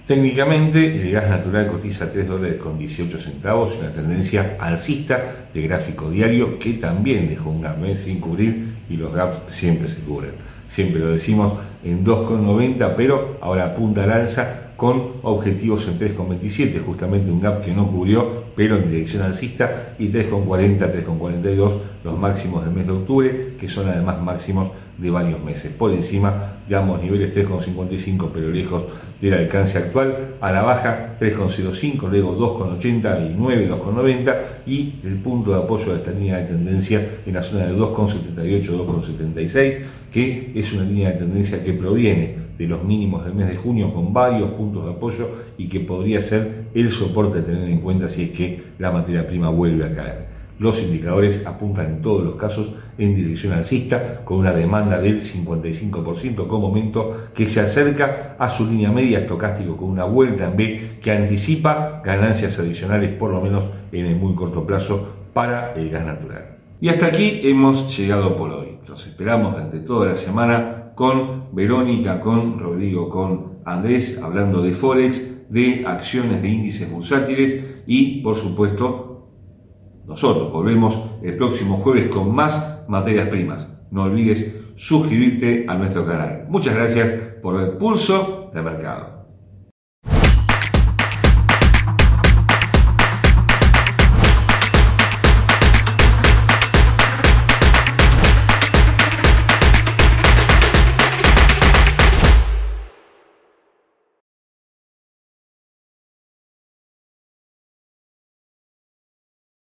Técnicamente, 0.06 1.02
el 1.02 1.10
gas 1.10 1.28
natural 1.28 1.66
cotiza 1.66 2.12
3 2.12 2.28
dólares 2.28 2.60
con 2.60 2.78
18 2.78 3.18
centavos, 3.18 3.76
una 3.80 3.90
tendencia 3.92 4.56
alcista 4.60 5.48
de 5.52 5.62
gráfico 5.62 6.08
diario 6.10 6.60
que 6.60 6.74
también 6.74 7.28
dejó 7.28 7.50
un 7.50 7.60
gap 7.60 7.84
¿eh? 7.84 7.96
sin 7.96 8.20
cubrir 8.20 8.68
y 8.88 8.96
los 8.96 9.12
gaps 9.12 9.52
siempre 9.52 9.88
se 9.88 10.02
cubren. 10.02 10.30
Siempre 10.68 11.00
lo 11.00 11.08
decimos 11.08 11.54
en 11.82 12.04
2,90, 12.04 12.94
pero 12.96 13.38
ahora 13.40 13.64
apunta 13.64 14.04
al 14.04 14.12
alza 14.12 14.74
con 14.76 15.14
objetivos 15.22 15.88
en 15.88 15.98
3,27, 15.98 16.84
justamente 16.84 17.28
un 17.32 17.40
gap 17.40 17.64
que 17.64 17.72
no 17.72 17.90
cubrió, 17.90 18.44
pero 18.54 18.76
en 18.76 18.88
dirección 18.88 19.24
alcista, 19.24 19.94
y 19.98 20.08
3,40, 20.08 21.04
3,42 21.04 21.78
los 22.04 22.16
máximos 22.16 22.64
del 22.64 22.72
mes 22.72 22.86
de 22.86 22.92
octubre, 22.92 23.54
que 23.58 23.66
son 23.66 23.88
además 23.88 24.22
máximos 24.22 24.70
de 24.98 25.10
varios 25.10 25.42
meses. 25.42 25.72
Por 25.72 25.92
encima, 25.92 26.58
digamos, 26.66 27.02
niveles 27.02 27.34
3,55, 27.36 28.30
pero 28.32 28.50
lejos 28.50 28.84
del 29.20 29.34
alcance 29.34 29.78
actual. 29.78 30.36
A 30.40 30.50
la 30.52 30.62
baja, 30.62 31.16
3,05, 31.20 32.08
luego 32.08 32.36
2,89, 32.36 33.68
2,90 33.68 34.36
y 34.66 34.94
el 35.04 35.16
punto 35.16 35.52
de 35.52 35.62
apoyo 35.62 35.92
de 35.92 35.98
esta 35.98 36.10
línea 36.10 36.38
de 36.38 36.44
tendencia 36.44 37.06
en 37.26 37.34
la 37.34 37.42
zona 37.42 37.66
de 37.66 37.74
2,78, 37.76 38.62
2,76, 38.62 39.78
que 40.10 40.52
es 40.54 40.72
una 40.72 40.84
línea 40.84 41.12
de 41.12 41.18
tendencia 41.18 41.62
que 41.62 41.72
proviene 41.72 42.46
de 42.56 42.66
los 42.66 42.82
mínimos 42.82 43.24
del 43.24 43.34
mes 43.34 43.48
de 43.48 43.56
junio 43.56 43.92
con 43.92 44.14
varios 44.14 44.50
puntos 44.50 44.84
de 44.84 44.92
apoyo 44.92 45.28
y 45.58 45.68
que 45.68 45.80
podría 45.80 46.22
ser 46.22 46.68
el 46.74 46.90
soporte 46.90 47.40
a 47.40 47.44
tener 47.44 47.68
en 47.68 47.80
cuenta 47.80 48.08
si 48.08 48.22
es 48.22 48.30
que 48.30 48.62
la 48.78 48.90
materia 48.90 49.26
prima 49.26 49.50
vuelve 49.50 49.84
a 49.84 49.94
caer. 49.94 50.26
Los 50.58 50.82
indicadores 50.82 51.46
apuntan 51.46 51.86
en 51.86 52.02
todos 52.02 52.24
los 52.24 52.36
casos 52.36 52.72
en 52.96 53.14
dirección 53.14 53.52
alcista, 53.52 54.24
con 54.24 54.38
una 54.38 54.52
demanda 54.52 54.98
del 54.98 55.20
55% 55.20 56.46
con 56.46 56.60
momento 56.60 57.28
que 57.34 57.48
se 57.48 57.60
acerca 57.60 58.36
a 58.38 58.48
su 58.48 58.66
línea 58.66 58.90
media 58.90 59.18
estocástico 59.18 59.76
con 59.76 59.90
una 59.90 60.04
vuelta 60.04 60.46
en 60.46 60.56
B 60.56 60.90
que 61.02 61.12
anticipa 61.12 62.00
ganancias 62.02 62.58
adicionales 62.58 63.12
por 63.14 63.30
lo 63.30 63.42
menos 63.42 63.68
en 63.92 64.06
el 64.06 64.16
muy 64.16 64.34
corto 64.34 64.66
plazo 64.66 65.06
para 65.34 65.74
el 65.74 65.90
gas 65.90 66.06
natural. 66.06 66.56
Y 66.80 66.88
hasta 66.88 67.06
aquí 67.06 67.40
hemos 67.44 67.96
llegado 67.96 68.36
por 68.36 68.50
hoy. 68.50 68.78
Los 68.86 69.06
esperamos 69.06 69.52
durante 69.52 69.80
toda 69.80 70.06
la 70.06 70.16
semana 70.16 70.92
con 70.94 71.54
Verónica, 71.54 72.20
con 72.20 72.58
Rodrigo, 72.58 73.08
con 73.10 73.56
Andrés, 73.64 74.20
hablando 74.22 74.62
de 74.62 74.72
Forex, 74.72 75.50
de 75.50 75.84
acciones 75.86 76.40
de 76.40 76.48
índices 76.48 76.90
bursátiles 76.90 77.82
y, 77.86 78.22
por 78.22 78.36
supuesto, 78.36 79.15
nosotros 80.06 80.52
volvemos 80.52 80.98
el 81.22 81.36
próximo 81.36 81.78
jueves 81.78 82.08
con 82.08 82.34
más 82.34 82.84
materias 82.88 83.28
primas. 83.28 83.68
No 83.90 84.04
olvides 84.04 84.54
suscribirte 84.76 85.66
a 85.68 85.74
nuestro 85.74 86.06
canal. 86.06 86.46
Muchas 86.48 86.74
gracias 86.74 87.08
por 87.42 87.60
el 87.60 87.70
pulso 87.72 88.50
de 88.54 88.62
mercado. 88.62 89.15